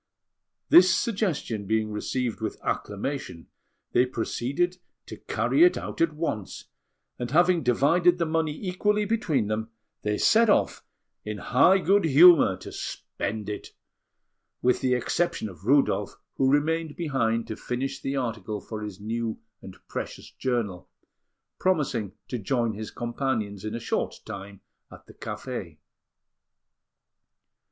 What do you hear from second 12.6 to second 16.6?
spend it, with the exception of Rudolf, who